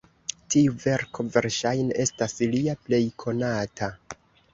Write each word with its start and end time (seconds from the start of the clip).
Tiu 0.53 0.77
verko 0.85 1.25
verŝajne 1.35 1.97
estas 2.05 2.33
lia 2.55 2.75
plej 2.87 3.03
konata. 3.25 3.91